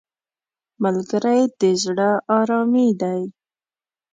ملګری 0.83 1.41
د 1.59 1.61
زړه 1.83 2.09
آرامي 2.37 2.89
دی 3.01 3.21